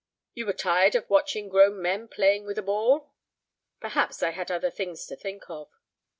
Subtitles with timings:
[0.33, 3.11] "You were tired of watching grown men playing with a ball?"
[3.79, 5.69] "Perhaps I had other things to think of."